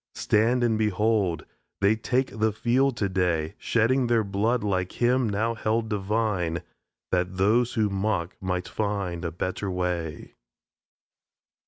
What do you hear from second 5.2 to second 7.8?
now held divine, That those